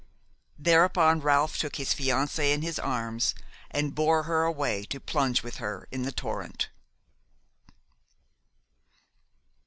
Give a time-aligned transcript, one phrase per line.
[0.57, 3.35] Thereupon Ralph took his fiancée in his arms
[3.69, 6.69] and bore her away to plunge with her in the torrent.